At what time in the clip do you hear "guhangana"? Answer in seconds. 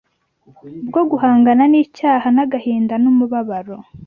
1.11-1.63